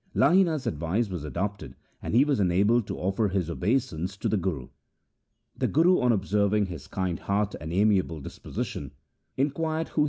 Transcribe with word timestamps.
Lahina's 0.15 0.65
advice 0.65 1.09
was 1.09 1.23
adopted 1.23 1.75
and 2.01 2.15
he 2.15 2.25
was 2.25 2.39
enabled 2.39 2.87
to 2.87 2.97
offer 2.97 3.27
his 3.27 3.51
obeisance 3.51 4.17
to 4.17 4.27
the 4.27 4.35
Guru. 4.35 4.69
The 5.55 5.67
Guru, 5.67 6.01
on 6.01 6.11
observing 6.11 6.65
his 6.65 6.87
kind 6.87 7.19
heart 7.19 7.53
and 7.61 7.71
amiable 7.71 8.19
disposition, 8.19 8.93
inquired 9.37 9.39
who 9.39 9.39
he 9.39 9.39
was 9.39 9.39
and 9.39 9.65
1 9.65 9.79
Asa 9.89 9.93
ki 9.93 9.97
War. 9.97 9.99